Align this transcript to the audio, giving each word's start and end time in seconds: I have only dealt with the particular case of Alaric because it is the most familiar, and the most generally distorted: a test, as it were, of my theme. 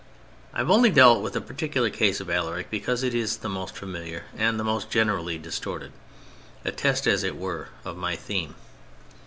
I 0.51 0.57
have 0.57 0.71
only 0.71 0.89
dealt 0.89 1.21
with 1.21 1.33
the 1.33 1.41
particular 1.41 1.91
case 1.91 2.19
of 2.19 2.27
Alaric 2.27 2.71
because 2.71 3.03
it 3.03 3.13
is 3.13 3.37
the 3.37 3.49
most 3.49 3.75
familiar, 3.75 4.23
and 4.35 4.59
the 4.59 4.63
most 4.63 4.89
generally 4.89 5.37
distorted: 5.37 5.91
a 6.65 6.71
test, 6.71 7.05
as 7.05 7.23
it 7.23 7.37
were, 7.37 7.69
of 7.85 7.97
my 7.97 8.15
theme. 8.15 8.55